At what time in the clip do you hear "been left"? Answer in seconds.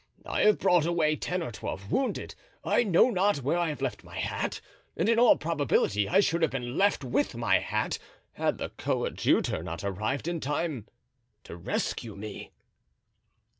6.49-7.03